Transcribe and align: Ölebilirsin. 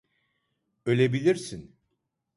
Ölebilirsin. 0.85 1.75